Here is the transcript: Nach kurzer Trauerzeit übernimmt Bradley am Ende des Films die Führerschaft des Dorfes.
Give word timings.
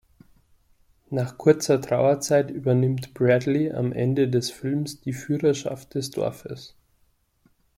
Nach 1.11 1.37
kurzer 1.37 1.79
Trauerzeit 1.79 2.49
übernimmt 2.49 3.13
Bradley 3.13 3.71
am 3.71 3.93
Ende 3.93 4.27
des 4.29 4.49
Films 4.49 4.99
die 5.01 5.13
Führerschaft 5.13 5.93
des 5.93 6.09
Dorfes. 6.09 6.75